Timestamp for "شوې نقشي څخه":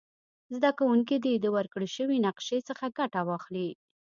1.95-2.85